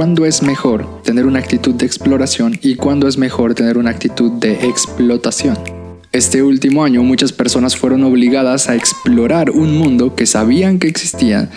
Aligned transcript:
cuándo 0.00 0.24
es 0.24 0.42
mejor 0.42 1.02
tener 1.02 1.26
una 1.26 1.40
actitud 1.40 1.74
de 1.74 1.84
exploración 1.84 2.58
y 2.62 2.76
cuándo 2.76 3.06
es 3.06 3.18
mejor 3.18 3.52
tener 3.52 3.76
una 3.76 3.90
actitud 3.90 4.32
de 4.32 4.52
explotación. 4.66 5.58
Este 6.10 6.42
último 6.42 6.84
año 6.84 7.02
muchas 7.02 7.34
personas 7.34 7.76
fueron 7.76 8.02
obligadas 8.04 8.70
a 8.70 8.76
explorar 8.76 9.50
un 9.50 9.76
mundo 9.76 10.14
que 10.14 10.24
sabían 10.24 10.78
que 10.78 10.88
existía, 10.88 11.50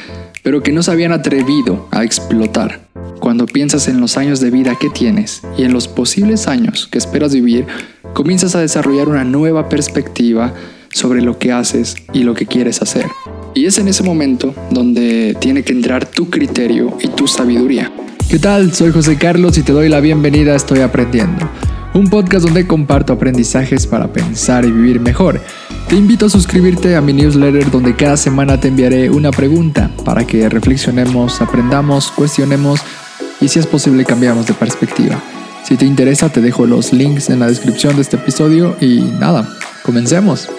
pero 0.44 0.62
que 0.62 0.74
no 0.74 0.84
se 0.84 0.92
habían 0.92 1.14
atrevido 1.14 1.88
a 1.92 2.04
explotar. 2.04 2.82
Cuando 3.22 3.46
piensas 3.46 3.88
en 3.88 4.02
los 4.02 4.18
años 4.18 4.42
de 4.42 4.52
vida 4.52 4.76
que 4.78 4.90
tienes 4.90 5.42
y 5.58 5.64
en 5.64 5.72
los 5.72 5.88
posibles 5.88 6.50
años 6.50 6.90
que 6.92 6.98
esperas 6.98 7.34
vivir, 7.34 7.66
comienzas 8.14 8.56
a 8.56 8.60
desarrollar 8.60 9.08
una 9.08 9.24
nueva 9.24 9.70
perspectiva 9.70 10.54
sobre 10.92 11.22
lo 11.22 11.40
que 11.40 11.54
haces 11.54 11.96
y 12.12 12.24
lo 12.24 12.34
que 12.34 12.46
quieres 12.46 12.82
hacer. 12.82 13.06
Y 13.56 13.68
es 13.68 13.78
en 13.78 13.88
ese 13.88 14.04
momento 14.04 14.54
donde 14.70 15.38
tiene 15.40 15.64
que 15.64 15.72
entrar 15.72 16.06
tu 16.06 16.30
criterio 16.30 16.98
y 17.00 17.08
tu 17.08 17.26
sabiduría. 17.26 17.90
¿Qué 18.34 18.40
tal? 18.40 18.74
Soy 18.74 18.92
José 18.92 19.16
Carlos 19.16 19.60
y 19.60 19.62
te 19.62 19.74
doy 19.74 19.90
la 19.90 20.00
bienvenida 20.00 20.54
a 20.54 20.56
Estoy 20.56 20.80
Aprendiendo, 20.80 21.48
un 21.94 22.10
podcast 22.10 22.44
donde 22.44 22.66
comparto 22.66 23.14
aprendizajes 23.14 23.86
para 23.86 24.12
pensar 24.12 24.66
y 24.66 24.72
vivir 24.72 25.00
mejor. 25.00 25.40
Te 25.88 25.96
invito 25.96 26.26
a 26.26 26.30
suscribirte 26.32 26.96
a 26.96 27.02
mi 27.02 27.14
newsletter 27.14 27.70
donde 27.70 27.96
cada 27.96 28.18
semana 28.18 28.60
te 28.60 28.70
enviaré 28.70 29.12
una 29.12 29.30
pregunta 29.30 29.92
para 30.04 30.26
que 30.26 30.50
reflexionemos, 30.50 31.44
aprendamos, 31.44 32.10
cuestionemos 32.10 32.80
y 33.40 33.50
si 33.50 33.60
es 33.60 33.68
posible 33.68 34.04
cambiamos 34.04 34.48
de 34.48 34.56
perspectiva. 34.56 35.22
Si 35.64 35.78
te 35.78 35.86
interesa 35.86 36.30
te 36.30 36.42
dejo 36.42 36.66
los 36.66 36.92
links 36.92 37.30
en 37.30 37.40
la 37.40 37.46
descripción 37.46 37.98
de 37.98 38.02
este 38.02 38.16
episodio 38.16 38.76
y 38.82 39.02
nada, 39.20 39.48
comencemos. 39.84 40.50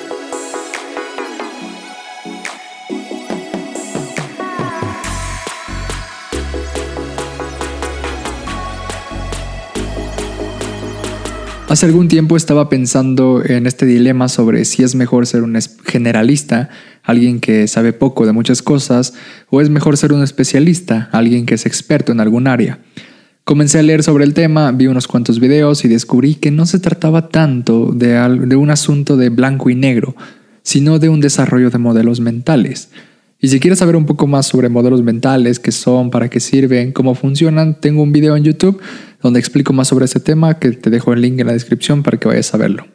Hace 11.75 11.87
algún 11.87 12.07
tiempo 12.07 12.37
estaba 12.37 12.69
pensando 12.69 13.43
en 13.45 13.67
este 13.67 13.85
dilema 13.85 14.29
sobre 14.29 14.65
si 14.65 14.85
es 14.85 14.95
mejor 14.95 15.27
ser 15.27 15.43
un 15.43 15.59
generalista, 15.85 16.69
alguien 17.03 17.41
que 17.41 17.67
sabe 17.67 17.93
poco 17.93 18.27
de 18.27 18.33
muchas 18.33 18.63
cosas, 18.63 19.15
o 19.51 19.61
es 19.61 19.71
mejor 19.71 19.97
ser 19.97 20.13
un 20.13 20.23
especialista, 20.23 21.09
alguien 21.11 21.47
que 21.47 21.55
es 21.55 21.67
experto 21.67 22.13
en 22.13 22.21
algún 22.21 22.47
área. 22.47 22.79
Comencé 23.43 23.81
a 23.81 23.83
leer 23.83 24.05
sobre 24.05 24.23
el 24.23 24.35
tema, 24.35 24.71
vi 24.71 24.87
unos 24.87 25.09
cuantos 25.09 25.41
videos 25.41 25.85
y 25.85 25.89
descubrí 25.89 26.37
que 26.37 26.53
no 26.53 26.65
se 26.65 26.79
trataba 26.79 27.29
tanto 27.29 27.91
de, 27.91 28.11
de 28.47 28.55
un 28.55 28.71
asunto 28.71 29.17
de 29.17 29.31
blanco 29.31 29.69
y 29.69 29.75
negro, 29.75 30.15
sino 30.63 31.01
de 31.01 31.09
un 31.09 31.19
desarrollo 31.19 31.71
de 31.71 31.79
modelos 31.79 32.21
mentales. 32.21 32.91
Y 33.45 33.49
si 33.49 33.61
quieres 33.61 33.81
saber 33.81 33.95
un 33.95 34.07
poco 34.07 34.27
más 34.27 34.47
sobre 34.47 34.71
modelos 34.71 35.03
mentales, 35.03 35.59
qué 35.59 35.71
son, 35.71 36.09
para 36.11 36.31
qué 36.31 36.41
sirven, 36.41 36.93
cómo 36.93 37.15
funcionan, 37.15 37.79
tengo 37.79 38.03
un 38.03 38.11
video 38.11 38.39
en 38.39 38.43
YouTube 38.43 38.81
donde 39.21 39.39
explico 39.39 39.75
más 39.75 39.89
sobre 39.89 40.07
ese 40.07 40.19
tema 40.19 40.59
que 40.59 40.71
te 40.71 40.89
dejo 40.89 41.13
el 41.13 41.21
link 41.21 41.39
en 41.39 41.49
la 41.49 41.53
descripción 41.53 42.03
para 42.03 42.17
que 42.17 42.27
vayas 42.27 42.55
a 42.55 42.57
verlo. 42.57 42.87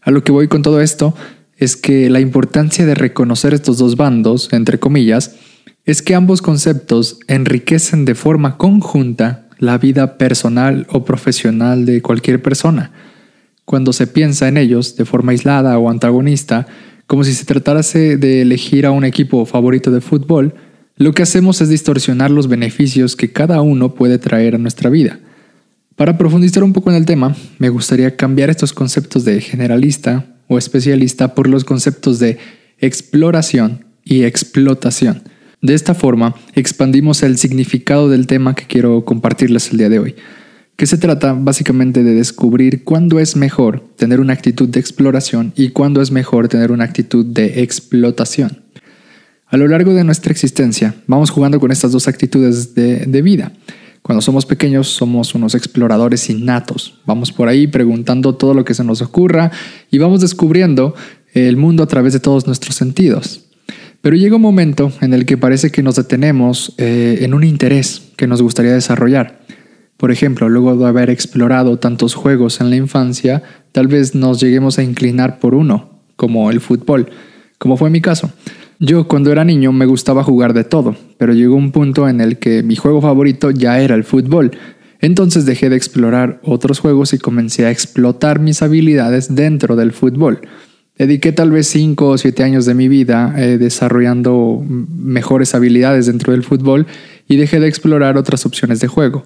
A 0.00 0.12
lo 0.12 0.22
que 0.22 0.30
voy 0.30 0.46
con 0.46 0.62
todo 0.62 0.80
esto 0.80 1.12
es 1.56 1.74
que 1.74 2.08
la 2.08 2.20
importancia 2.20 2.86
de 2.86 2.94
reconocer 2.94 3.52
estos 3.52 3.78
dos 3.78 3.96
bandos, 3.96 4.52
entre 4.52 4.78
comillas, 4.78 5.34
es 5.84 6.02
que 6.02 6.14
ambos 6.14 6.40
conceptos 6.40 7.18
enriquecen 7.26 8.04
de 8.04 8.14
forma 8.14 8.58
conjunta 8.58 9.48
la 9.58 9.76
vida 9.76 10.18
personal 10.18 10.86
o 10.90 11.04
profesional 11.04 11.84
de 11.84 12.00
cualquier 12.00 12.40
persona. 12.40 12.92
Cuando 13.64 13.92
se 13.92 14.06
piensa 14.06 14.46
en 14.46 14.56
ellos 14.56 14.94
de 14.94 15.04
forma 15.04 15.32
aislada 15.32 15.76
o 15.80 15.90
antagonista, 15.90 16.68
como 17.10 17.24
si 17.24 17.34
se 17.34 17.44
tratase 17.44 18.16
de 18.16 18.40
elegir 18.42 18.86
a 18.86 18.92
un 18.92 19.04
equipo 19.04 19.44
favorito 19.44 19.90
de 19.90 20.00
fútbol, 20.00 20.54
lo 20.94 21.10
que 21.12 21.24
hacemos 21.24 21.60
es 21.60 21.68
distorsionar 21.68 22.30
los 22.30 22.46
beneficios 22.46 23.16
que 23.16 23.32
cada 23.32 23.62
uno 23.62 23.96
puede 23.96 24.18
traer 24.18 24.54
a 24.54 24.58
nuestra 24.58 24.90
vida. 24.90 25.18
Para 25.96 26.16
profundizar 26.16 26.62
un 26.62 26.72
poco 26.72 26.88
en 26.88 26.94
el 26.94 27.06
tema, 27.06 27.34
me 27.58 27.68
gustaría 27.68 28.14
cambiar 28.14 28.48
estos 28.48 28.72
conceptos 28.72 29.24
de 29.24 29.40
generalista 29.40 30.24
o 30.46 30.56
especialista 30.56 31.34
por 31.34 31.48
los 31.48 31.64
conceptos 31.64 32.20
de 32.20 32.38
exploración 32.78 33.86
y 34.04 34.22
explotación. 34.22 35.24
De 35.62 35.74
esta 35.74 35.94
forma, 35.94 36.36
expandimos 36.54 37.24
el 37.24 37.38
significado 37.38 38.08
del 38.08 38.28
tema 38.28 38.54
que 38.54 38.68
quiero 38.68 39.04
compartirles 39.04 39.72
el 39.72 39.78
día 39.78 39.88
de 39.88 39.98
hoy, 39.98 40.14
que 40.80 40.86
se 40.86 40.96
trata 40.96 41.34
básicamente 41.34 42.02
de 42.02 42.14
descubrir 42.14 42.84
cuándo 42.84 43.20
es 43.20 43.36
mejor 43.36 43.84
tener 43.96 44.18
una 44.18 44.32
actitud 44.32 44.66
de 44.66 44.80
exploración 44.80 45.52
y 45.54 45.72
cuándo 45.72 46.00
es 46.00 46.10
mejor 46.10 46.48
tener 46.48 46.72
una 46.72 46.84
actitud 46.84 47.22
de 47.22 47.60
explotación. 47.60 48.62
A 49.48 49.58
lo 49.58 49.68
largo 49.68 49.92
de 49.92 50.04
nuestra 50.04 50.32
existencia, 50.32 50.94
vamos 51.06 51.28
jugando 51.28 51.60
con 51.60 51.70
estas 51.70 51.92
dos 51.92 52.08
actitudes 52.08 52.74
de, 52.74 53.20
vida 53.20 53.52
cuando 54.00 54.22
somos 54.22 54.46
pequeños 54.46 54.88
somos 54.88 55.34
unos 55.34 55.54
exploradores 55.54 56.30
innatos. 56.30 56.98
Vamos 57.04 57.30
por 57.30 57.48
ahí 57.48 57.66
preguntando 57.66 58.36
todo 58.36 58.54
lo 58.54 58.64
que 58.64 58.72
se 58.72 58.82
nos 58.82 59.02
ocurra 59.02 59.50
y 59.90 59.98
vamos 59.98 60.22
descubriendo 60.22 60.94
el 61.34 61.58
mundo 61.58 61.82
a 61.82 61.88
través 61.88 62.14
de 62.14 62.20
todos 62.20 62.46
nuestros 62.46 62.74
sentidos. 62.74 63.42
Pero 64.00 64.16
llega 64.16 64.36
un 64.36 64.42
momento 64.42 64.90
en 65.02 65.12
el 65.12 65.26
que 65.26 65.36
parece 65.36 65.70
que 65.70 65.82
nos 65.82 65.96
detenemos 65.96 66.72
eh, 66.78 67.18
en 67.20 67.34
un 67.34 67.44
interés 67.44 68.00
que 68.16 68.26
nos 68.26 68.40
gustaría 68.40 68.72
desarrollar. 68.72 69.39
Por 70.00 70.10
ejemplo, 70.10 70.48
luego 70.48 70.74
de 70.76 70.86
haber 70.86 71.10
explorado 71.10 71.78
tantos 71.78 72.14
juegos 72.14 72.62
en 72.62 72.70
la 72.70 72.76
infancia, 72.76 73.42
tal 73.70 73.86
vez 73.86 74.14
nos 74.14 74.40
lleguemos 74.40 74.78
a 74.78 74.82
inclinar 74.82 75.38
por 75.38 75.54
uno, 75.54 75.90
como 76.16 76.50
el 76.50 76.62
fútbol, 76.62 77.10
como 77.58 77.76
fue 77.76 77.90
mi 77.90 78.00
caso. 78.00 78.32
Yo 78.78 79.06
cuando 79.06 79.30
era 79.30 79.44
niño 79.44 79.72
me 79.72 79.84
gustaba 79.84 80.24
jugar 80.24 80.54
de 80.54 80.64
todo, 80.64 80.96
pero 81.18 81.34
llegó 81.34 81.54
un 81.54 81.70
punto 81.70 82.08
en 82.08 82.22
el 82.22 82.38
que 82.38 82.62
mi 82.62 82.76
juego 82.76 83.02
favorito 83.02 83.50
ya 83.50 83.78
era 83.78 83.94
el 83.94 84.04
fútbol. 84.04 84.52
Entonces 85.02 85.44
dejé 85.44 85.68
de 85.68 85.76
explorar 85.76 86.40
otros 86.44 86.78
juegos 86.78 87.12
y 87.12 87.18
comencé 87.18 87.66
a 87.66 87.70
explotar 87.70 88.40
mis 88.40 88.62
habilidades 88.62 89.34
dentro 89.34 89.76
del 89.76 89.92
fútbol. 89.92 90.40
Dediqué 90.96 91.32
tal 91.32 91.50
vez 91.50 91.66
5 91.66 92.08
o 92.08 92.16
7 92.16 92.42
años 92.42 92.64
de 92.64 92.72
mi 92.72 92.88
vida 92.88 93.34
eh, 93.36 93.58
desarrollando 93.58 94.64
mejores 94.66 95.54
habilidades 95.54 96.06
dentro 96.06 96.32
del 96.32 96.42
fútbol 96.42 96.86
y 97.28 97.36
dejé 97.36 97.60
de 97.60 97.68
explorar 97.68 98.16
otras 98.16 98.46
opciones 98.46 98.80
de 98.80 98.88
juego. 98.88 99.24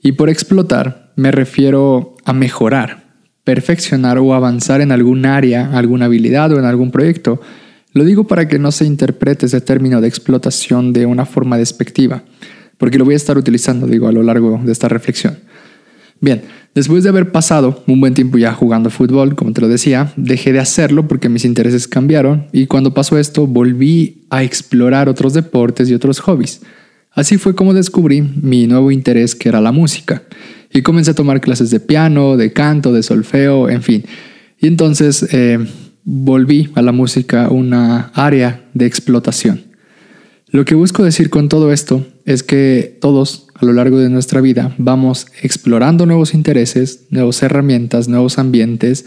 Y 0.00 0.12
por 0.12 0.28
explotar 0.28 1.12
me 1.16 1.30
refiero 1.30 2.14
a 2.24 2.32
mejorar, 2.32 3.06
perfeccionar 3.44 4.18
o 4.18 4.34
avanzar 4.34 4.80
en 4.80 4.92
algún 4.92 5.24
área, 5.24 5.70
alguna 5.76 6.06
habilidad 6.06 6.52
o 6.52 6.58
en 6.58 6.64
algún 6.64 6.90
proyecto. 6.90 7.40
Lo 7.92 8.04
digo 8.04 8.26
para 8.26 8.48
que 8.48 8.58
no 8.58 8.72
se 8.72 8.84
interprete 8.84 9.46
ese 9.46 9.60
término 9.60 10.00
de 10.00 10.08
explotación 10.08 10.92
de 10.92 11.06
una 11.06 11.24
forma 11.24 11.56
despectiva, 11.56 12.24
porque 12.76 12.98
lo 12.98 13.04
voy 13.04 13.14
a 13.14 13.16
estar 13.16 13.38
utilizando, 13.38 13.86
digo, 13.86 14.08
a 14.08 14.12
lo 14.12 14.22
largo 14.22 14.60
de 14.62 14.72
esta 14.72 14.88
reflexión. 14.88 15.38
Bien, 16.20 16.42
después 16.74 17.02
de 17.02 17.10
haber 17.10 17.30
pasado 17.30 17.82
un 17.86 18.00
buen 18.00 18.14
tiempo 18.14 18.38
ya 18.38 18.52
jugando 18.52 18.90
fútbol, 18.90 19.34
como 19.34 19.52
te 19.52 19.60
lo 19.60 19.68
decía, 19.68 20.12
dejé 20.16 20.52
de 20.52 20.60
hacerlo 20.60 21.08
porque 21.08 21.28
mis 21.28 21.44
intereses 21.44 21.88
cambiaron 21.88 22.46
y 22.52 22.66
cuando 22.66 22.94
pasó 22.94 23.18
esto 23.18 23.46
volví 23.46 24.26
a 24.30 24.42
explorar 24.42 25.08
otros 25.08 25.34
deportes 25.34 25.88
y 25.88 25.94
otros 25.94 26.20
hobbies. 26.20 26.62
Así 27.16 27.38
fue 27.38 27.54
como 27.54 27.72
descubrí 27.72 28.20
mi 28.20 28.66
nuevo 28.66 28.90
interés 28.90 29.34
que 29.34 29.48
era 29.48 29.62
la 29.62 29.72
música 29.72 30.22
y 30.70 30.82
comencé 30.82 31.12
a 31.12 31.14
tomar 31.14 31.40
clases 31.40 31.70
de 31.70 31.80
piano, 31.80 32.36
de 32.36 32.52
canto, 32.52 32.92
de 32.92 33.02
solfeo, 33.02 33.70
en 33.70 33.82
fin. 33.82 34.04
Y 34.60 34.66
entonces 34.66 35.26
eh, 35.32 35.58
volví 36.04 36.68
a 36.74 36.82
la 36.82 36.92
música 36.92 37.48
una 37.48 38.12
área 38.14 38.68
de 38.74 38.84
explotación. 38.84 39.64
Lo 40.50 40.66
que 40.66 40.74
busco 40.74 41.04
decir 41.04 41.30
con 41.30 41.48
todo 41.48 41.72
esto 41.72 42.06
es 42.26 42.42
que 42.42 42.98
todos 43.00 43.46
a 43.54 43.64
lo 43.64 43.72
largo 43.72 43.98
de 43.98 44.10
nuestra 44.10 44.42
vida 44.42 44.74
vamos 44.76 45.26
explorando 45.40 46.04
nuevos 46.04 46.34
intereses, 46.34 47.06
nuevas 47.08 47.42
herramientas, 47.42 48.08
nuevos 48.08 48.38
ambientes, 48.38 49.06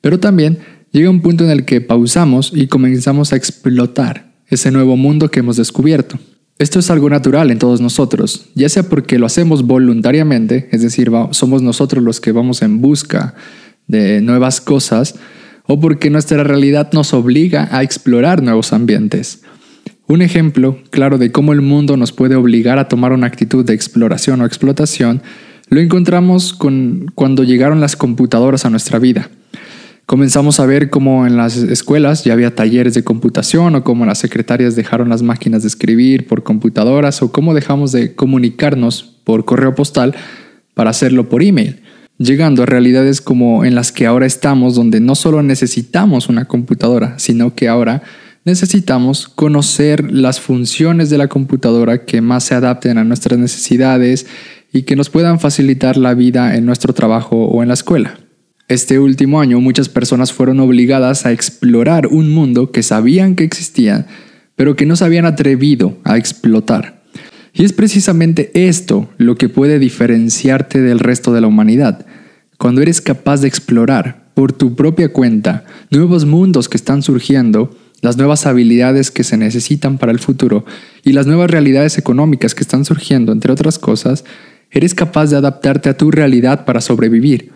pero 0.00 0.20
también 0.20 0.58
llega 0.92 1.10
un 1.10 1.20
punto 1.20 1.42
en 1.42 1.50
el 1.50 1.64
que 1.64 1.80
pausamos 1.80 2.52
y 2.54 2.68
comenzamos 2.68 3.32
a 3.32 3.36
explotar 3.36 4.30
ese 4.46 4.70
nuevo 4.70 4.96
mundo 4.96 5.32
que 5.32 5.40
hemos 5.40 5.56
descubierto. 5.56 6.16
Esto 6.60 6.78
es 6.78 6.90
algo 6.90 7.08
natural 7.08 7.50
en 7.50 7.58
todos 7.58 7.80
nosotros, 7.80 8.50
ya 8.54 8.68
sea 8.68 8.82
porque 8.82 9.18
lo 9.18 9.24
hacemos 9.24 9.66
voluntariamente, 9.66 10.68
es 10.72 10.82
decir, 10.82 11.10
somos 11.30 11.62
nosotros 11.62 12.04
los 12.04 12.20
que 12.20 12.32
vamos 12.32 12.60
en 12.60 12.82
busca 12.82 13.34
de 13.86 14.20
nuevas 14.20 14.60
cosas, 14.60 15.14
o 15.64 15.80
porque 15.80 16.10
nuestra 16.10 16.44
realidad 16.44 16.92
nos 16.92 17.14
obliga 17.14 17.66
a 17.72 17.82
explorar 17.82 18.42
nuevos 18.42 18.74
ambientes. 18.74 19.40
Un 20.06 20.20
ejemplo 20.20 20.76
claro 20.90 21.16
de 21.16 21.32
cómo 21.32 21.54
el 21.54 21.62
mundo 21.62 21.96
nos 21.96 22.12
puede 22.12 22.36
obligar 22.36 22.78
a 22.78 22.88
tomar 22.88 23.14
una 23.14 23.26
actitud 23.26 23.64
de 23.64 23.72
exploración 23.72 24.42
o 24.42 24.44
explotación 24.44 25.22
lo 25.70 25.80
encontramos 25.80 26.52
con 26.52 27.10
cuando 27.14 27.42
llegaron 27.42 27.80
las 27.80 27.96
computadoras 27.96 28.66
a 28.66 28.70
nuestra 28.70 28.98
vida. 28.98 29.30
Comenzamos 30.10 30.58
a 30.58 30.66
ver 30.66 30.90
cómo 30.90 31.24
en 31.24 31.36
las 31.36 31.56
escuelas 31.56 32.24
ya 32.24 32.32
había 32.32 32.52
talleres 32.52 32.94
de 32.94 33.04
computación 33.04 33.76
o 33.76 33.84
cómo 33.84 34.04
las 34.04 34.18
secretarias 34.18 34.74
dejaron 34.74 35.08
las 35.08 35.22
máquinas 35.22 35.62
de 35.62 35.68
escribir 35.68 36.26
por 36.26 36.42
computadoras 36.42 37.22
o 37.22 37.30
cómo 37.30 37.54
dejamos 37.54 37.92
de 37.92 38.16
comunicarnos 38.16 39.04
por 39.22 39.44
correo 39.44 39.76
postal 39.76 40.16
para 40.74 40.90
hacerlo 40.90 41.28
por 41.28 41.44
email 41.44 41.82
llegando 42.18 42.64
a 42.64 42.66
realidades 42.66 43.20
como 43.20 43.64
en 43.64 43.76
las 43.76 43.92
que 43.92 44.04
ahora 44.04 44.26
estamos, 44.26 44.74
donde 44.74 44.98
no 44.98 45.14
solo 45.14 45.44
necesitamos 45.44 46.28
una 46.28 46.46
computadora, 46.46 47.16
sino 47.20 47.54
que 47.54 47.68
ahora 47.68 48.02
necesitamos 48.44 49.28
conocer 49.28 50.12
las 50.12 50.40
funciones 50.40 51.08
de 51.08 51.18
la 51.18 51.28
computadora 51.28 52.04
que 52.04 52.20
más 52.20 52.42
se 52.42 52.56
adapten 52.56 52.98
a 52.98 53.04
nuestras 53.04 53.38
necesidades 53.38 54.26
y 54.72 54.82
que 54.82 54.96
nos 54.96 55.08
puedan 55.08 55.38
facilitar 55.38 55.96
la 55.96 56.14
vida 56.14 56.56
en 56.56 56.66
nuestro 56.66 56.94
trabajo 56.94 57.44
o 57.44 57.62
en 57.62 57.68
la 57.68 57.74
escuela. 57.74 58.19
Este 58.70 59.00
último 59.00 59.40
año 59.40 59.58
muchas 59.58 59.88
personas 59.88 60.32
fueron 60.32 60.60
obligadas 60.60 61.26
a 61.26 61.32
explorar 61.32 62.06
un 62.06 62.30
mundo 62.30 62.70
que 62.70 62.84
sabían 62.84 63.34
que 63.34 63.42
existía, 63.42 64.06
pero 64.54 64.76
que 64.76 64.86
no 64.86 64.94
se 64.94 65.04
habían 65.04 65.26
atrevido 65.26 65.98
a 66.04 66.16
explotar. 66.16 67.02
Y 67.52 67.64
es 67.64 67.72
precisamente 67.72 68.52
esto 68.54 69.10
lo 69.18 69.34
que 69.34 69.48
puede 69.48 69.80
diferenciarte 69.80 70.80
del 70.80 71.00
resto 71.00 71.32
de 71.32 71.40
la 71.40 71.48
humanidad, 71.48 72.06
cuando 72.58 72.80
eres 72.80 73.00
capaz 73.00 73.40
de 73.40 73.48
explorar 73.48 74.30
por 74.34 74.52
tu 74.52 74.76
propia 74.76 75.12
cuenta 75.12 75.64
nuevos 75.90 76.24
mundos 76.24 76.68
que 76.68 76.76
están 76.76 77.02
surgiendo, 77.02 77.76
las 78.02 78.18
nuevas 78.18 78.46
habilidades 78.46 79.10
que 79.10 79.24
se 79.24 79.36
necesitan 79.36 79.98
para 79.98 80.12
el 80.12 80.20
futuro 80.20 80.64
y 81.02 81.12
las 81.12 81.26
nuevas 81.26 81.50
realidades 81.50 81.98
económicas 81.98 82.54
que 82.54 82.62
están 82.62 82.84
surgiendo, 82.84 83.32
entre 83.32 83.50
otras 83.50 83.80
cosas, 83.80 84.24
eres 84.70 84.94
capaz 84.94 85.26
de 85.26 85.38
adaptarte 85.38 85.88
a 85.88 85.96
tu 85.96 86.12
realidad 86.12 86.64
para 86.64 86.80
sobrevivir. 86.80 87.50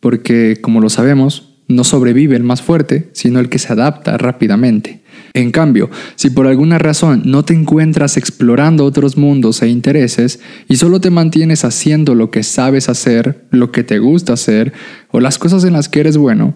Porque, 0.00 0.58
como 0.60 0.80
lo 0.80 0.88
sabemos, 0.88 1.56
no 1.68 1.84
sobrevive 1.84 2.36
el 2.36 2.44
más 2.44 2.62
fuerte, 2.62 3.10
sino 3.12 3.40
el 3.40 3.48
que 3.48 3.58
se 3.58 3.72
adapta 3.72 4.16
rápidamente. 4.18 5.02
En 5.34 5.50
cambio, 5.50 5.90
si 6.14 6.30
por 6.30 6.46
alguna 6.46 6.78
razón 6.78 7.22
no 7.24 7.44
te 7.44 7.54
encuentras 7.54 8.16
explorando 8.16 8.84
otros 8.84 9.16
mundos 9.16 9.62
e 9.62 9.68
intereses 9.68 10.40
y 10.68 10.76
solo 10.76 11.00
te 11.00 11.10
mantienes 11.10 11.64
haciendo 11.64 12.14
lo 12.14 12.30
que 12.30 12.42
sabes 12.42 12.88
hacer, 12.88 13.46
lo 13.50 13.72
que 13.72 13.84
te 13.84 13.98
gusta 13.98 14.34
hacer 14.34 14.72
o 15.10 15.20
las 15.20 15.38
cosas 15.38 15.64
en 15.64 15.72
las 15.74 15.88
que 15.88 16.00
eres 16.00 16.16
bueno, 16.16 16.54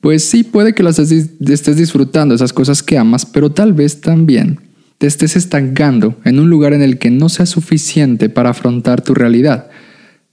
pues 0.00 0.24
sí 0.24 0.44
puede 0.44 0.74
que 0.74 0.82
las 0.82 0.98
estés 0.98 1.76
disfrutando 1.76 2.34
esas 2.34 2.52
cosas 2.52 2.82
que 2.82 2.98
amas, 2.98 3.26
pero 3.26 3.50
tal 3.50 3.72
vez 3.72 4.00
también 4.00 4.60
te 4.98 5.06
estés 5.06 5.34
estancando 5.34 6.16
en 6.24 6.38
un 6.38 6.48
lugar 6.50 6.74
en 6.74 6.82
el 6.82 6.98
que 6.98 7.10
no 7.10 7.28
sea 7.28 7.46
suficiente 7.46 8.28
para 8.28 8.50
afrontar 8.50 9.00
tu 9.00 9.14
realidad. 9.14 9.68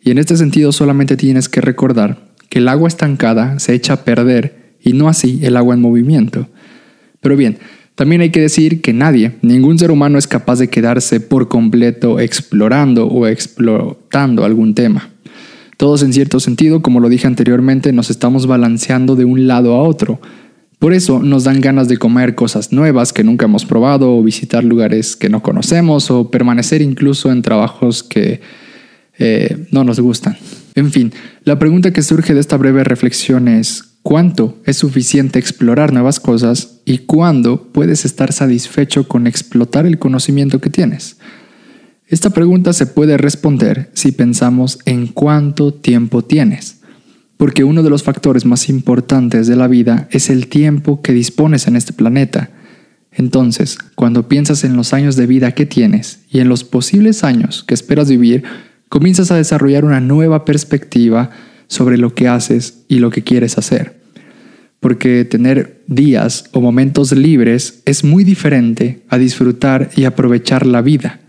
Y 0.01 0.11
en 0.11 0.17
este 0.17 0.37
sentido 0.37 0.71
solamente 0.71 1.17
tienes 1.17 1.49
que 1.49 1.61
recordar 1.61 2.28
que 2.49 2.59
el 2.59 2.67
agua 2.67 2.87
estancada 2.87 3.59
se 3.59 3.73
echa 3.73 3.93
a 3.93 4.03
perder 4.03 4.73
y 4.81 4.93
no 4.93 5.07
así 5.07 5.39
el 5.43 5.55
agua 5.55 5.75
en 5.75 5.81
movimiento. 5.81 6.47
Pero 7.21 7.35
bien, 7.35 7.57
también 7.95 8.21
hay 8.21 8.29
que 8.29 8.41
decir 8.41 8.81
que 8.81 8.93
nadie, 8.93 9.33
ningún 9.41 9.77
ser 9.77 9.91
humano 9.91 10.17
es 10.17 10.27
capaz 10.27 10.59
de 10.59 10.69
quedarse 10.69 11.19
por 11.19 11.47
completo 11.47 12.19
explorando 12.19 13.07
o 13.07 13.27
explotando 13.27 14.45
algún 14.45 14.73
tema. 14.73 15.09
Todos 15.77 16.03
en 16.03 16.13
cierto 16.13 16.39
sentido, 16.39 16.81
como 16.81 16.99
lo 16.99 17.09
dije 17.09 17.27
anteriormente, 17.27 17.93
nos 17.93 18.09
estamos 18.09 18.47
balanceando 18.47 19.15
de 19.15 19.25
un 19.25 19.47
lado 19.47 19.75
a 19.75 19.83
otro, 19.83 20.19
por 20.79 20.93
eso 20.93 21.19
nos 21.19 21.43
dan 21.43 21.59
ganas 21.59 21.89
de 21.89 21.97
comer 21.97 22.35
cosas 22.35 22.71
nuevas 22.71 23.11
que 23.11 23.25
nunca 23.25 23.45
hemos 23.45 23.65
probado 23.65 24.15
o 24.15 24.23
visitar 24.23 24.63
lugares 24.63 25.17
que 25.17 25.27
no 25.27 25.43
conocemos 25.43 26.09
o 26.09 26.31
permanecer 26.31 26.81
incluso 26.81 27.33
en 27.33 27.41
trabajos 27.41 28.01
que 28.01 28.39
eh, 29.17 29.67
no 29.71 29.83
nos 29.83 29.99
gustan. 29.99 30.37
En 30.75 30.91
fin, 30.91 31.13
la 31.43 31.59
pregunta 31.59 31.91
que 31.91 32.01
surge 32.01 32.33
de 32.33 32.39
esta 32.39 32.57
breve 32.57 32.83
reflexión 32.83 33.47
es 33.47 33.95
¿cuánto 34.03 34.57
es 34.65 34.77
suficiente 34.77 35.39
explorar 35.39 35.93
nuevas 35.93 36.19
cosas 36.19 36.81
y 36.85 36.99
cuándo 36.99 37.71
puedes 37.71 38.05
estar 38.05 38.31
satisfecho 38.31 39.07
con 39.07 39.27
explotar 39.27 39.85
el 39.85 39.99
conocimiento 39.99 40.59
que 40.59 40.69
tienes? 40.69 41.17
Esta 42.07 42.31
pregunta 42.31 42.73
se 42.73 42.87
puede 42.87 43.17
responder 43.17 43.91
si 43.93 44.11
pensamos 44.11 44.79
en 44.85 45.07
cuánto 45.07 45.73
tiempo 45.73 46.23
tienes 46.23 46.79
porque 47.39 47.63
uno 47.63 47.83
de 47.83 47.89
los 47.89 48.03
factores 48.03 48.43
más 48.43 48.67
importantes 48.67 49.47
de 49.47 49.55
la 49.55 49.69
vida 49.69 50.09
es 50.11 50.29
el 50.29 50.47
tiempo 50.47 51.01
que 51.01 51.13
dispones 51.13 51.67
en 51.67 51.77
este 51.77 51.93
planeta. 51.93 52.49
Entonces, 53.13 53.77
cuando 53.95 54.27
piensas 54.27 54.65
en 54.65 54.75
los 54.75 54.91
años 54.91 55.15
de 55.15 55.25
vida 55.25 55.53
que 55.53 55.65
tienes 55.65 56.19
y 56.29 56.41
en 56.41 56.49
los 56.49 56.65
posibles 56.65 57.23
años 57.23 57.63
que 57.63 57.73
esperas 57.73 58.09
vivir, 58.09 58.43
comienzas 58.89 59.31
a 59.31 59.37
desarrollar 59.37 59.85
una 59.85 60.01
nueva 60.01 60.43
perspectiva 60.45 61.29
sobre 61.67 61.97
lo 61.97 62.13
que 62.13 62.27
haces 62.27 62.83
y 62.87 62.99
lo 62.99 63.11
que 63.11 63.23
quieres 63.23 63.57
hacer. 63.57 63.99
Porque 64.79 65.25
tener 65.25 65.83
días 65.87 66.45
o 66.51 66.61
momentos 66.61 67.11
libres 67.11 67.81
es 67.85 68.03
muy 68.03 68.23
diferente 68.23 69.03
a 69.09 69.17
disfrutar 69.17 69.89
y 69.95 70.05
aprovechar 70.05 70.65
la 70.65 70.81
vida. 70.81 71.19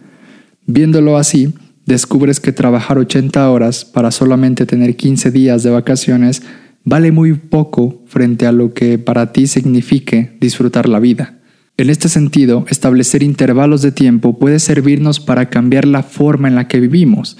Viéndolo 0.66 1.16
así, 1.16 1.52
descubres 1.84 2.40
que 2.40 2.52
trabajar 2.52 2.98
80 2.98 3.50
horas 3.50 3.84
para 3.84 4.10
solamente 4.10 4.66
tener 4.66 4.96
15 4.96 5.30
días 5.30 5.62
de 5.62 5.70
vacaciones 5.70 6.42
vale 6.84 7.12
muy 7.12 7.34
poco 7.34 8.02
frente 8.06 8.46
a 8.46 8.52
lo 8.52 8.72
que 8.72 8.98
para 8.98 9.32
ti 9.32 9.46
signifique 9.46 10.36
disfrutar 10.40 10.88
la 10.88 11.00
vida. 11.00 11.39
En 11.80 11.88
este 11.88 12.10
sentido, 12.10 12.66
establecer 12.68 13.22
intervalos 13.22 13.80
de 13.80 13.90
tiempo 13.90 14.38
puede 14.38 14.58
servirnos 14.58 15.18
para 15.18 15.48
cambiar 15.48 15.86
la 15.86 16.02
forma 16.02 16.46
en 16.46 16.54
la 16.54 16.68
que 16.68 16.78
vivimos. 16.78 17.38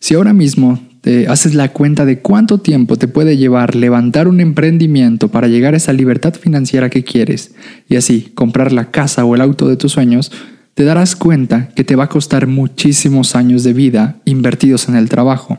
Si 0.00 0.14
ahora 0.14 0.32
mismo 0.32 0.80
te 1.02 1.28
haces 1.28 1.54
la 1.54 1.74
cuenta 1.74 2.06
de 2.06 2.20
cuánto 2.20 2.56
tiempo 2.56 2.96
te 2.96 3.06
puede 3.06 3.36
llevar 3.36 3.76
levantar 3.76 4.28
un 4.28 4.40
emprendimiento 4.40 5.28
para 5.28 5.48
llegar 5.48 5.74
a 5.74 5.76
esa 5.76 5.92
libertad 5.92 6.32
financiera 6.32 6.88
que 6.88 7.04
quieres 7.04 7.54
y 7.86 7.96
así 7.96 8.32
comprar 8.34 8.72
la 8.72 8.90
casa 8.90 9.26
o 9.26 9.34
el 9.34 9.42
auto 9.42 9.68
de 9.68 9.76
tus 9.76 9.92
sueños, 9.92 10.32
te 10.72 10.84
darás 10.84 11.14
cuenta 11.14 11.68
que 11.76 11.84
te 11.84 11.96
va 11.96 12.04
a 12.04 12.08
costar 12.08 12.46
muchísimos 12.46 13.36
años 13.36 13.62
de 13.62 13.74
vida 13.74 14.16
invertidos 14.24 14.88
en 14.88 14.96
el 14.96 15.10
trabajo. 15.10 15.58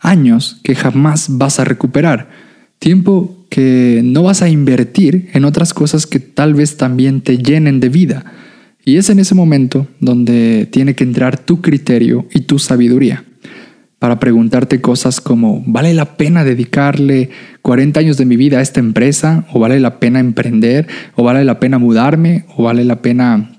Años 0.00 0.58
que 0.64 0.74
jamás 0.74 1.28
vas 1.30 1.60
a 1.60 1.64
recuperar. 1.64 2.28
Tiempo 2.80 3.35
que 3.48 4.02
no 4.04 4.22
vas 4.22 4.42
a 4.42 4.48
invertir 4.48 5.28
en 5.32 5.44
otras 5.44 5.74
cosas 5.74 6.06
que 6.06 6.20
tal 6.20 6.54
vez 6.54 6.76
también 6.76 7.20
te 7.20 7.38
llenen 7.38 7.80
de 7.80 7.88
vida. 7.88 8.24
Y 8.84 8.96
es 8.96 9.10
en 9.10 9.18
ese 9.18 9.34
momento 9.34 9.86
donde 10.00 10.68
tiene 10.70 10.94
que 10.94 11.04
entrar 11.04 11.38
tu 11.38 11.60
criterio 11.60 12.26
y 12.32 12.40
tu 12.40 12.58
sabiduría 12.58 13.24
para 13.98 14.20
preguntarte 14.20 14.80
cosas 14.80 15.20
como, 15.20 15.64
¿vale 15.66 15.94
la 15.94 16.16
pena 16.16 16.44
dedicarle 16.44 17.30
40 17.62 17.98
años 17.98 18.16
de 18.18 18.26
mi 18.26 18.36
vida 18.36 18.58
a 18.58 18.62
esta 18.62 18.78
empresa? 18.80 19.46
¿O 19.52 19.58
vale 19.58 19.80
la 19.80 19.98
pena 19.98 20.20
emprender? 20.20 20.86
¿O 21.14 21.24
vale 21.24 21.44
la 21.44 21.58
pena 21.58 21.78
mudarme? 21.78 22.44
¿O 22.56 22.64
vale 22.64 22.84
la 22.84 23.00
pena 23.02 23.56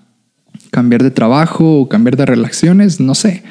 cambiar 0.70 1.04
de 1.04 1.12
trabajo 1.12 1.80
o 1.80 1.90
cambiar 1.90 2.18
de 2.18 2.26
relaciones, 2.26 3.00
no 3.00 3.16
sé. 3.16 3.44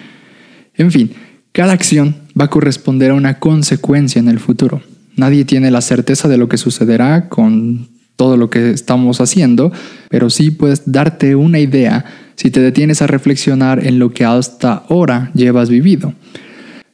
En 0.74 0.92
fin, 0.92 1.12
cada 1.52 1.72
acción 1.72 2.16
va 2.38 2.46
a 2.46 2.50
corresponder 2.50 3.10
a 3.10 3.14
una 3.14 3.38
consecuencia 3.38 4.18
en 4.18 4.28
el 4.28 4.38
futuro. 4.38 4.82
Nadie 5.16 5.44
tiene 5.44 5.70
la 5.70 5.80
certeza 5.80 6.28
de 6.28 6.36
lo 6.36 6.48
que 6.48 6.58
sucederá 6.58 7.28
con 7.28 7.88
todo 8.16 8.36
lo 8.36 8.50
que 8.50 8.70
estamos 8.70 9.20
haciendo, 9.20 9.72
pero 10.08 10.30
sí 10.30 10.50
puedes 10.50 10.90
darte 10.90 11.34
una 11.34 11.58
idea 11.58 12.04
si 12.34 12.50
te 12.50 12.60
detienes 12.60 13.02
a 13.02 13.06
reflexionar 13.06 13.86
en 13.86 13.98
lo 13.98 14.12
que 14.12 14.24
hasta 14.24 14.84
ahora 14.88 15.30
llevas 15.34 15.68
vivido. 15.68 16.14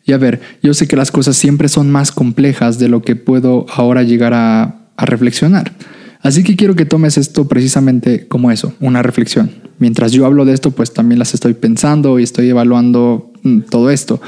Y 0.04 0.12
a 0.12 0.18
ver, 0.18 0.40
yo 0.62 0.74
sé 0.74 0.88
que 0.88 0.96
las 0.96 1.10
cosas 1.10 1.36
siempre 1.36 1.68
son 1.68 1.90
más 1.90 2.10
complejas 2.10 2.78
de 2.78 2.88
lo 2.88 3.02
que 3.02 3.16
puedo 3.16 3.66
ahora 3.72 4.02
llegar 4.02 4.34
a, 4.34 4.78
reflexionar. 5.04 5.72
Así 6.20 6.44
que 6.44 6.54
quiero 6.54 6.76
que 6.76 6.84
tomes 6.84 7.18
esto 7.18 7.48
precisamente 7.48 8.28
como 8.28 8.52
eso, 8.52 8.72
una 8.78 9.02
reflexión. 9.02 9.50
Mientras 9.80 10.12
yo 10.12 10.26
hablo 10.26 10.44
de 10.44 10.52
esto, 10.52 10.70
pues 10.70 10.92
también 10.92 11.18
las 11.18 11.34
estoy 11.34 11.54
pensando 11.54 12.20
y 12.20 12.22
estoy 12.22 12.48
evaluando 12.48 13.32
mm, 13.42 13.62
todo 13.62 13.90
esto. 13.90 14.20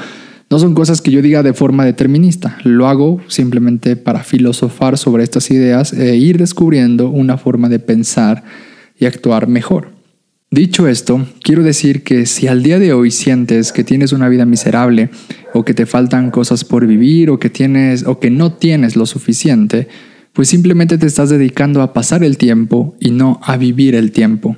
No 0.49 0.59
son 0.59 0.75
cosas 0.75 1.01
que 1.01 1.11
yo 1.11 1.21
diga 1.21 1.41
de 1.41 1.53
forma 1.53 1.85
determinista, 1.85 2.57
lo 2.63 2.87
hago 2.87 3.19
simplemente 3.27 3.95
para 3.95 4.23
filosofar 4.23 4.97
sobre 4.97 5.23
estas 5.23 5.49
ideas 5.49 5.91
e 5.91 6.15
ir 6.15 6.37
descubriendo 6.37 7.09
una 7.09 7.37
forma 7.37 7.67
de 7.67 7.79
pensar 7.79 8.43
y 8.99 9.05
actuar 9.05 9.47
mejor. 9.47 9.95
Dicho 10.51 10.87
esto, 10.87 11.27
quiero 11.41 11.63
decir 11.63 12.03
que 12.03 12.25
si 12.27 12.47
al 12.47 12.61
día 12.61 12.79
de 12.79 12.93
hoy 12.93 13.09
sientes 13.11 13.73
que 13.73 13.83
tienes 13.83 14.13
una 14.13 14.29
vida 14.29 14.45
miserable 14.45 15.09
o 15.53 15.65
que 15.65 15.73
te 15.73 15.87
faltan 15.87 16.29
cosas 16.29 16.63
por 16.63 16.85
vivir 16.85 17.31
o 17.31 17.39
que 17.39 17.49
tienes 17.49 18.05
o 18.05 18.19
que 18.19 18.29
no 18.29 18.53
tienes 18.53 18.95
lo 18.95 19.07
suficiente, 19.07 19.87
pues 20.31 20.47
simplemente 20.47 20.97
te 20.97 21.07
estás 21.07 21.29
dedicando 21.29 21.81
a 21.81 21.91
pasar 21.91 22.23
el 22.23 22.37
tiempo 22.37 22.95
y 22.99 23.09
no 23.09 23.41
a 23.43 23.57
vivir 23.57 23.95
el 23.95 24.11
tiempo. 24.11 24.55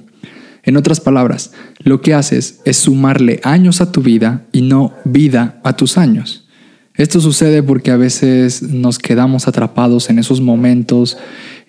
En 0.63 0.75
otras 0.75 0.99
palabras, 0.99 1.53
lo 1.87 2.01
que 2.01 2.13
haces 2.13 2.59
es 2.65 2.77
sumarle 2.77 3.39
años 3.43 3.81
a 3.81 3.91
tu 3.91 4.01
vida 4.01 4.45
y 4.51 4.61
no 4.61 4.93
vida 5.05 5.59
a 5.63 5.75
tus 5.75 5.97
años. 5.97 6.47
Esto 6.95 7.21
sucede 7.21 7.61
porque 7.61 7.91
a 7.91 7.97
veces 7.97 8.63
nos 8.63 8.97
quedamos 8.97 9.47
atrapados 9.47 10.09
en 10.09 10.17
esos 10.17 10.41
momentos, 10.41 11.17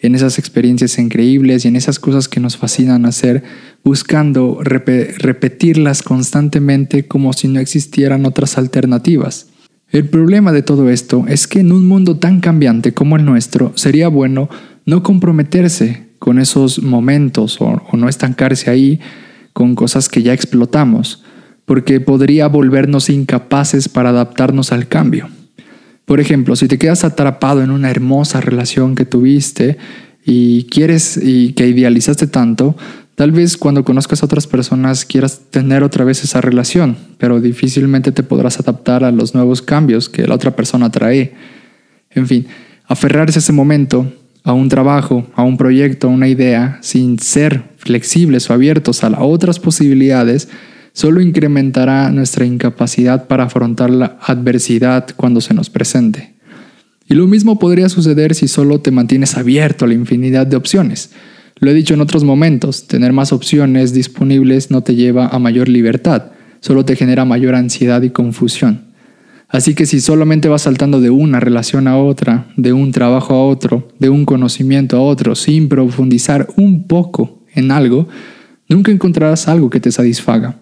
en 0.01 0.15
esas 0.15 0.39
experiencias 0.39 0.99
increíbles 0.99 1.65
y 1.65 1.69
en 1.69 1.77
esas 1.77 1.99
cosas 1.99 2.29
que 2.29 2.41
nos 2.41 2.57
fascinan 2.57 3.05
hacer, 3.05 3.43
buscando 3.85 4.61
repetirlas 4.63 6.03
constantemente 6.03 7.07
como 7.07 7.35
si 7.35 7.47
no 7.49 7.61
existieran 7.61 8.25
otras 8.25 8.57
alternativas. 8.57 9.49
El 9.91 10.09
problema 10.09 10.53
de 10.53 10.63
todo 10.63 10.91
esto 10.91 11.25
es 11.29 11.47
que 11.47 11.61
en 11.61 11.73
un 11.73 11.87
mundo 11.87 12.19
tan 12.19 12.41
cambiante 12.41 12.93
como 12.93 13.17
el 13.17 13.25
nuestro 13.25 13.73
sería 13.75 14.09
bueno 14.09 14.49
no 14.85 15.03
comprometerse 15.03 16.09
con 16.19 16.39
esos 16.39 16.83
momentos 16.83 17.61
o, 17.61 17.83
no 17.93 18.09
estancarse 18.09 18.71
ahí 18.71 19.01
con 19.59 19.75
cosas 19.75 20.09
que 20.09 20.23
ya 20.23 20.33
explotamos, 20.33 21.25
porque 21.65 21.99
podría 21.99 22.47
volvernos 22.47 23.11
incapaces 23.11 23.89
para 23.89 24.11
adaptarnos 24.11 24.71
al 24.71 24.87
cambio. 24.87 25.29
Por 26.05 26.21
ejemplo, 26.21 26.55
si 26.55 26.69
te 26.69 26.79
quedas 26.79 27.03
atrapado 27.03 27.61
en 27.61 27.73
una 27.73 27.91
hermosa 27.91 28.41
relación 28.41 28.95
que 28.95 29.05
tuviste 29.05 29.77
y 30.25 30.63
quieres 30.67 31.19
y 31.21 31.55
que 31.55 31.67
idealizaste 31.67 32.29
tanto, 32.29 32.77
Tal 33.17 33.33
vez 33.33 33.57
cuando 33.57 33.83
conozcas 33.83 34.23
a 34.23 34.27
otras 34.27 34.47
personas 34.47 35.05
quieras 35.05 35.41
tener 35.51 35.83
otra 35.83 36.05
vez 36.05 36.23
esa 36.23 36.41
relación, 36.41 36.97
pero 37.19 37.41
difícilmente 37.41 38.13
te 38.13 38.23
podrás 38.23 38.61
adaptar 38.61 39.03
a 39.03 39.11
los 39.11 39.35
nuevos 39.35 39.61
cambios 39.61 40.09
que 40.09 40.29
la 40.29 40.37
otra 40.37 40.55
persona 40.55 40.89
trae. 40.93 41.35
En 42.13 42.29
fin, 42.29 42.47
aferrarse 42.87 43.39
a 43.39 43.41
ese 43.41 43.53
momento, 43.53 44.07
a 44.45 44.53
un 44.53 44.69
trabajo, 44.69 45.27
a 45.35 45.43
un 45.43 45.57
proyecto, 45.57 46.07
a 46.07 46.11
una 46.11 46.29
idea, 46.29 46.79
sin 46.81 47.19
ser 47.19 47.65
flexibles 47.89 48.49
o 48.49 48.53
abiertos 48.53 49.03
a 49.03 49.25
otras 49.25 49.59
posibilidades, 49.59 50.49
solo 50.93 51.23
incrementará 51.23 52.11
nuestra 52.11 52.45
incapacidad 52.45 53.27
para 53.27 53.45
afrontar 53.45 53.89
la 53.89 54.19
adversidad 54.21 55.07
cuando 55.17 55.41
se 55.41 55.55
nos 55.55 55.71
presente. 55.71 56.35
Y 57.09 57.15
lo 57.15 57.27
mismo 57.27 57.59
podría 57.59 57.89
suceder 57.89 58.35
si 58.35 58.47
solo 58.47 58.81
te 58.81 58.91
mantienes 58.91 59.39
abierto 59.39 59.87
a 59.87 59.89
la 59.89 59.95
infinidad 59.95 60.47
de 60.47 60.57
opciones. 60.57 61.13
Lo 61.61 61.71
he 61.71 61.75
dicho 61.75 61.95
en 61.95 62.03
otros 62.03 62.25
momentos, 62.25 62.87
tener 62.87 63.15
más 63.15 63.33
opciones 63.33 63.95
disponibles 63.95 64.71
no 64.71 64.83
te 64.83 64.95
lleva 64.95 65.29
a 65.29 65.39
mayor 65.39 65.71
libertad, 65.71 66.33
solo 66.61 66.85
te 66.85 66.95
genera 66.95 67.25
mayor 67.25 67.55
ansiedad 67.55 68.03
y 68.03 68.11
confusión. 68.11 68.89
Así 69.49 69.75
que 69.75 69.87
si 69.87 70.01
solamente 70.01 70.49
vas 70.49 70.63
saltando 70.63 71.01
de 71.01 71.09
una 71.09 71.41
relación 71.41 71.89
a 71.89 71.97
otra, 71.97 72.49
de 72.59 72.75
un 72.75 72.93
trabajo 72.93 73.35
a 73.35 73.47
otro, 73.47 73.89
de 73.99 74.11
un 74.11 74.27
conocimiento 74.27 74.99
a 74.99 75.01
otro, 75.01 75.35
sin 75.35 75.71
profundizar 75.71 76.49
un 76.57 76.87
poco 76.87 77.38
en 77.59 77.71
algo, 77.71 78.09
nunca 78.69 78.93
encontrarás 78.93 79.49
algo 79.49 79.71
que 79.71 79.81
te 79.81 79.93
satisfaga. 79.93 80.59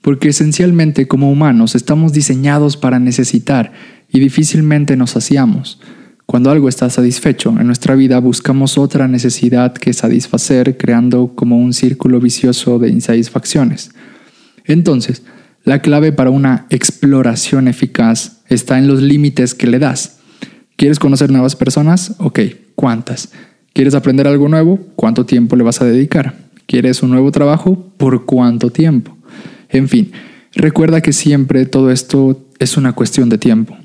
Porque 0.00 0.28
esencialmente 0.28 1.08
como 1.08 1.30
humanos 1.30 1.74
estamos 1.74 2.12
diseñados 2.12 2.76
para 2.76 2.98
necesitar 2.98 3.72
y 4.10 4.20
difícilmente 4.20 4.96
nos 4.96 5.10
saciamos. 5.10 5.80
Cuando 6.24 6.50
algo 6.50 6.68
está 6.68 6.90
satisfecho 6.90 7.54
en 7.58 7.66
nuestra 7.66 7.94
vida 7.94 8.18
buscamos 8.20 8.76
otra 8.76 9.08
necesidad 9.08 9.72
que 9.72 9.92
satisfacer 9.92 10.76
creando 10.76 11.34
como 11.34 11.58
un 11.58 11.72
círculo 11.72 12.20
vicioso 12.20 12.78
de 12.78 12.90
insatisfacciones. 12.90 13.90
Entonces, 14.64 15.22
la 15.64 15.80
clave 15.80 16.12
para 16.12 16.30
una 16.30 16.66
exploración 16.70 17.66
eficaz 17.66 18.42
está 18.48 18.78
en 18.78 18.88
los 18.88 19.02
límites 19.02 19.54
que 19.54 19.66
le 19.66 19.78
das. 19.78 20.18
¿Quieres 20.76 20.98
conocer 20.98 21.30
nuevas 21.30 21.56
personas? 21.56 22.14
Ok, 22.18 22.40
¿cuántas? 22.74 23.30
¿Quieres 23.72 23.94
aprender 23.94 24.26
algo 24.26 24.48
nuevo? 24.48 24.78
¿Cuánto 24.96 25.26
tiempo 25.26 25.56
le 25.56 25.64
vas 25.64 25.80
a 25.80 25.84
dedicar? 25.84 26.34
¿Quieres 26.66 27.02
un 27.02 27.10
nuevo 27.10 27.30
trabajo? 27.30 27.92
¿Por 27.96 28.26
cuánto 28.26 28.70
tiempo? 28.70 29.16
En 29.68 29.88
fin, 29.88 30.12
recuerda 30.54 31.00
que 31.00 31.12
siempre 31.12 31.66
todo 31.66 31.90
esto 31.90 32.48
es 32.58 32.76
una 32.76 32.92
cuestión 32.92 33.28
de 33.28 33.38
tiempo 33.38 33.76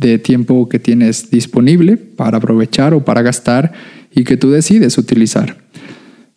de 0.00 0.18
tiempo 0.18 0.66
que 0.66 0.78
tienes 0.78 1.30
disponible 1.30 1.98
para 1.98 2.38
aprovechar 2.38 2.94
o 2.94 3.04
para 3.04 3.20
gastar 3.20 3.72
y 4.10 4.24
que 4.24 4.38
tú 4.38 4.50
decides 4.50 4.96
utilizar. 4.96 5.58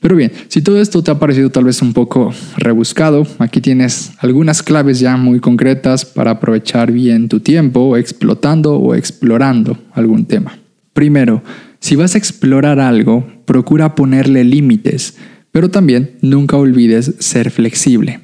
Pero 0.01 0.17
bien, 0.17 0.33
si 0.49 0.61
todo 0.61 0.81
esto 0.81 1.01
te 1.01 1.11
ha 1.11 1.17
parecido 1.17 1.49
tal 1.49 1.63
vez 1.63 1.81
un 1.81 1.93
poco 1.93 2.33
rebuscado, 2.57 3.25
aquí 3.39 3.61
tienes 3.61 4.11
algunas 4.19 4.61
claves 4.61 4.99
ya 4.99 5.15
muy 5.15 5.39
concretas 5.39 6.03
para 6.03 6.31
aprovechar 6.31 6.91
bien 6.91 7.29
tu 7.29 7.39
tiempo 7.39 7.95
explotando 7.95 8.75
o 8.75 8.95
explorando 8.95 9.77
algún 9.93 10.25
tema. 10.25 10.59
Primero, 10.91 11.41
si 11.83 11.97
vas 11.97 12.15
a 12.15 12.17
explorar 12.17 12.79
algo, 12.79 13.27
procura 13.43 13.93
ponerle 13.93 14.45
límites, 14.45 15.17
pero 15.51 15.69
también 15.69 16.11
nunca 16.21 16.55
olvides 16.55 17.15
ser 17.19 17.51
flexible. 17.51 18.21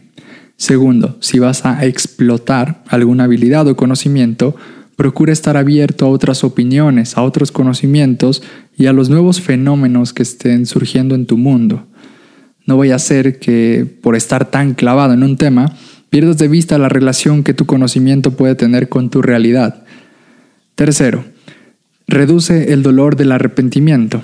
Segundo, 0.55 1.17
si 1.19 1.39
vas 1.39 1.65
a 1.65 1.85
explotar 1.85 2.83
alguna 2.87 3.25
habilidad 3.25 3.67
o 3.67 3.75
conocimiento, 3.75 4.55
Procura 4.99 5.31
estar 5.31 5.55
abierto 5.55 6.05
a 6.05 6.09
otras 6.09 6.43
opiniones, 6.43 7.15
a 7.15 7.21
otros 7.21 7.53
conocimientos 7.53 8.43
y 8.77 8.87
a 8.87 8.91
los 8.91 9.09
nuevos 9.09 9.39
fenómenos 9.39 10.11
que 10.11 10.23
estén 10.23 10.65
surgiendo 10.65 11.15
en 11.15 11.25
tu 11.25 11.37
mundo. 11.37 11.87
No 12.65 12.75
vaya 12.75 12.95
a 12.95 12.99
ser 12.99 13.39
que, 13.39 13.87
por 14.01 14.17
estar 14.17 14.51
tan 14.51 14.73
clavado 14.73 15.13
en 15.13 15.23
un 15.23 15.37
tema, 15.37 15.73
pierdas 16.09 16.37
de 16.37 16.49
vista 16.49 16.77
la 16.77 16.89
relación 16.89 17.45
que 17.45 17.53
tu 17.53 17.65
conocimiento 17.65 18.31
puede 18.31 18.55
tener 18.55 18.89
con 18.89 19.09
tu 19.09 19.21
realidad. 19.21 19.85
Tercero, 20.75 21.23
reduce 22.09 22.73
el 22.73 22.83
dolor 22.83 23.15
del 23.15 23.31
arrepentimiento. 23.31 24.21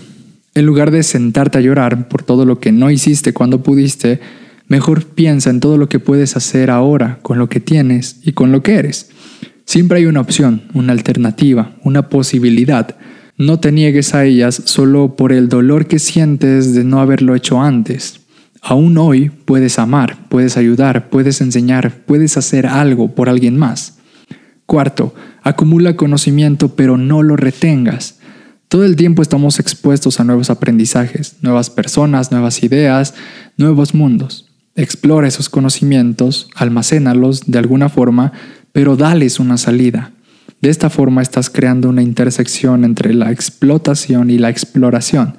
En 0.54 0.66
lugar 0.66 0.92
de 0.92 1.04
sentarte 1.04 1.58
a 1.58 1.62
llorar 1.62 2.08
por 2.08 2.24
todo 2.24 2.46
lo 2.46 2.60
que 2.60 2.72
no 2.72 2.90
hiciste 2.90 3.34
cuando 3.34 3.62
pudiste, 3.62 4.20
mejor 4.68 5.06
piensa 5.06 5.50
en 5.50 5.60
todo 5.60 5.78
lo 5.78 5.88
que 5.88 6.00
puedes 6.00 6.36
hacer 6.36 6.72
ahora 6.72 7.20
con 7.22 7.38
lo 7.38 7.48
que 7.48 7.60
tienes 7.60 8.20
y 8.24 8.32
con 8.32 8.52
lo 8.52 8.64
que 8.64 8.76
eres. 8.76 9.10
Siempre 9.66 10.00
hay 10.00 10.06
una 10.06 10.22
opción, 10.22 10.64
una 10.74 10.94
alternativa, 10.94 11.76
una 11.84 12.10
posibilidad. 12.10 12.96
No 13.38 13.60
te 13.60 13.72
niegues 13.72 14.14
a 14.16 14.26
ellas 14.26 14.62
solo 14.66 15.16
por 15.16 15.32
el 15.32 15.50
dolor 15.50 15.88
que 15.88 16.00
sientes 16.00 16.74
de 16.74 16.84
no 16.84 17.02
haberlo 17.02 17.36
hecho 17.36 17.62
antes. 17.62 18.22
Aún 18.62 18.98
hoy 18.98 19.30
puedes 19.30 19.78
amar, 19.78 20.28
puedes 20.30 20.58
ayudar, 20.58 21.10
puedes 21.10 21.42
enseñar, 21.42 22.04
puedes 22.06 22.38
hacer 22.38 22.66
algo 22.66 23.14
por 23.14 23.30
alguien 23.30 23.58
más. 23.58 23.95
Cuarto, 24.66 25.14
acumula 25.44 25.96
conocimiento 25.96 26.76
pero 26.76 26.98
no 26.98 27.22
lo 27.24 27.36
retengas. 27.36 28.20
Todo 28.68 28.84
el 28.84 28.96
tiempo 28.96 29.22
estamos 29.22 29.60
expuestos 29.60 30.20
a 30.20 30.24
nuevos 30.24 30.50
aprendizajes, 30.50 31.38
nuevas 31.42 31.70
personas, 31.70 32.32
nuevas 32.32 32.64
ideas, 32.64 33.14
nuevos 33.58 33.94
mundos. 33.94 34.50
Explora 34.76 35.28
esos 35.28 35.50
conocimientos, 35.50 36.50
almacénalos 36.56 37.46
de 37.46 37.60
alguna 37.60 37.90
forma, 37.90 38.34
pero 38.72 38.98
dales 38.98 39.40
una 39.40 39.58
salida. 39.58 40.12
De 40.62 40.70
esta 40.70 40.90
forma 40.90 41.22
estás 41.22 41.50
creando 41.50 41.90
una 41.90 42.02
intersección 42.02 42.84
entre 42.84 43.14
la 43.14 43.32
explotación 43.32 44.32
y 44.32 44.40
la 44.40 44.50
exploración. 44.50 45.38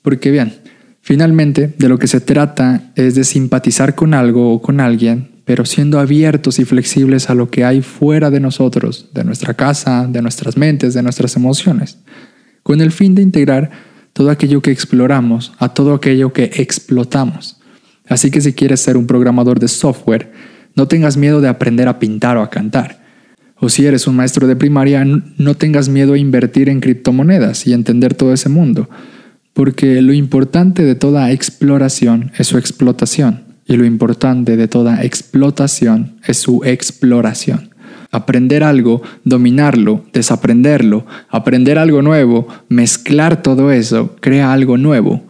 Porque 0.00 0.30
bien, 0.30 0.54
finalmente 1.00 1.74
de 1.76 1.88
lo 1.88 1.98
que 1.98 2.06
se 2.06 2.20
trata 2.20 2.92
es 2.94 3.16
de 3.16 3.24
simpatizar 3.24 3.96
con 3.96 4.14
algo 4.14 4.52
o 4.52 4.62
con 4.62 4.80
alguien, 4.80 5.33
pero 5.44 5.66
siendo 5.66 5.98
abiertos 5.98 6.58
y 6.58 6.64
flexibles 6.64 7.28
a 7.28 7.34
lo 7.34 7.50
que 7.50 7.64
hay 7.64 7.82
fuera 7.82 8.30
de 8.30 8.40
nosotros, 8.40 9.10
de 9.12 9.24
nuestra 9.24 9.54
casa, 9.54 10.06
de 10.08 10.22
nuestras 10.22 10.56
mentes, 10.56 10.94
de 10.94 11.02
nuestras 11.02 11.36
emociones, 11.36 11.98
con 12.62 12.80
el 12.80 12.92
fin 12.92 13.14
de 13.14 13.22
integrar 13.22 13.70
todo 14.14 14.30
aquello 14.30 14.62
que 14.62 14.70
exploramos 14.70 15.52
a 15.58 15.74
todo 15.74 15.92
aquello 15.94 16.32
que 16.32 16.44
explotamos. 16.56 17.60
Así 18.08 18.30
que 18.30 18.40
si 18.40 18.52
quieres 18.54 18.80
ser 18.80 18.96
un 18.96 19.06
programador 19.06 19.58
de 19.58 19.68
software, 19.68 20.32
no 20.74 20.88
tengas 20.88 21.16
miedo 21.16 21.40
de 21.40 21.48
aprender 21.48 21.88
a 21.88 21.98
pintar 21.98 22.36
o 22.36 22.42
a 22.42 22.50
cantar. 22.50 23.04
O 23.56 23.68
si 23.68 23.86
eres 23.86 24.06
un 24.06 24.16
maestro 24.16 24.46
de 24.46 24.56
primaria, 24.56 25.04
no 25.04 25.54
tengas 25.54 25.88
miedo 25.88 26.14
a 26.14 26.18
invertir 26.18 26.68
en 26.68 26.80
criptomonedas 26.80 27.66
y 27.66 27.72
entender 27.72 28.14
todo 28.14 28.32
ese 28.32 28.48
mundo, 28.48 28.88
porque 29.52 30.00
lo 30.02 30.12
importante 30.12 30.84
de 30.84 30.94
toda 30.94 31.30
exploración 31.32 32.32
es 32.36 32.48
su 32.48 32.58
explotación 32.58 33.43
y 33.66 33.76
lo 33.76 33.84
importante 33.84 34.56
de 34.56 34.68
toda 34.68 35.02
explotación 35.02 36.16
es 36.26 36.38
su 36.38 36.62
exploración. 36.64 37.70
Aprender 38.10 38.62
algo, 38.62 39.02
dominarlo, 39.24 40.04
desaprenderlo, 40.12 41.04
aprender 41.30 41.78
algo 41.78 42.02
nuevo, 42.02 42.46
mezclar 42.68 43.42
todo 43.42 43.72
eso, 43.72 44.16
crea 44.20 44.52
algo 44.52 44.76
nuevo, 44.76 45.22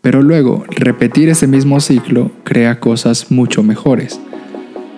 pero 0.00 0.22
luego 0.22 0.64
repetir 0.68 1.28
ese 1.28 1.46
mismo 1.46 1.80
ciclo 1.80 2.32
crea 2.42 2.80
cosas 2.80 3.30
mucho 3.30 3.62
mejores. 3.62 4.20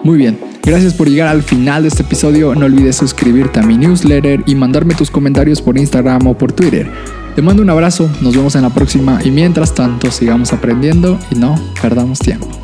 Muy 0.03 0.19
bien, 0.19 0.39
gracias 0.63 0.95
por 0.95 1.09
llegar 1.09 1.29
al 1.29 1.43
final 1.43 1.83
de 1.83 1.89
este 1.89 2.03
episodio. 2.03 2.55
No 2.55 2.67
olvides 2.67 2.97
suscribirte 2.97 3.61
a 3.61 3.63
mi 3.63 3.77
newsletter 3.79 4.43
y 4.47 4.55
mandarme 4.55 4.95
tus 4.95 5.11
comentarios 5.11 5.63
por 5.63 5.79
Instagram 5.79 6.27
o 6.27 6.37
por 6.37 6.53
Twitter. 6.53 6.91
Te 7.35 7.43
mando 7.43 7.63
un 7.63 7.71
abrazo, 7.71 8.09
nos 8.21 8.37
vemos 8.37 8.55
en 8.55 8.63
la 8.63 8.71
próxima 8.71 9.19
y 9.25 9.31
mientras 9.31 9.75
tanto 9.75 10.11
sigamos 10.11 10.53
aprendiendo 10.53 11.19
y 11.31 11.37
no 11.37 11.57
perdamos 11.83 12.19
tiempo. 12.19 12.64